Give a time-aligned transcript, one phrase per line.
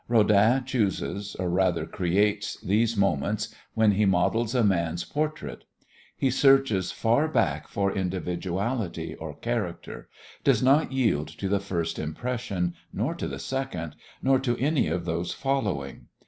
[0.07, 5.63] Rodin chooses or rather creates these moments when he models a man's portrait.
[6.17, 10.09] He searches far back for individuality or character,
[10.43, 15.05] does not yield to the first impression, nor to the second, nor to any of
[15.05, 16.07] those following.